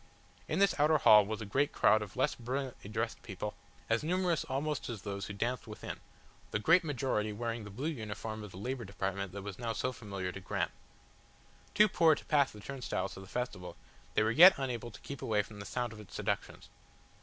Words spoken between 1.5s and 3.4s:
crowd of less brilliantly dressed